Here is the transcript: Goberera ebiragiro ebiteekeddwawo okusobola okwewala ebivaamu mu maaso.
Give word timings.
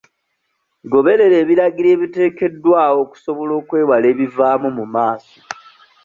Goberera 0.93 1.35
ebiragiro 1.43 1.89
ebiteekeddwawo 1.95 2.97
okusobola 3.05 3.51
okwewala 3.61 4.05
ebivaamu 4.13 4.69
mu 4.77 4.85
maaso. 4.93 5.39